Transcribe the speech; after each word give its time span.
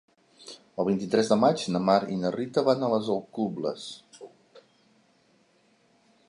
El 0.83 0.85
vint-i-tres 0.85 1.27
de 1.33 1.35
maig 1.41 1.65
na 1.75 1.81
Mar 1.89 1.97
i 2.15 2.17
na 2.21 2.31
Rita 2.37 2.63
van 2.71 2.87
a 2.87 2.89
les 2.95 3.13
Alcubles. 3.17 3.87